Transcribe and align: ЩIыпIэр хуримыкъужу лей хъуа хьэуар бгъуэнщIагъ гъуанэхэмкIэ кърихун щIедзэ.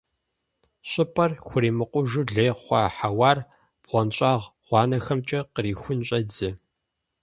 ЩIыпIэр 0.89 1.31
хуримыкъужу 1.45 2.23
лей 2.35 2.51
хъуа 2.61 2.83
хьэуар 2.95 3.37
бгъуэнщIагъ 3.81 4.43
гъуанэхэмкIэ 4.65 5.39
кърихун 5.53 5.99
щIедзэ. 6.07 6.49